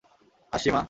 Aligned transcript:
আসছি, 0.51 0.69
মা! 0.69 0.79